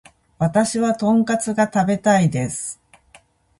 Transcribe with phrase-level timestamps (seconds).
[0.39, 2.81] 私はトンカツが食べたいです